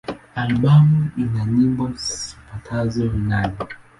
[0.41, 3.57] Albamu ina nyimbo zipatazo nane.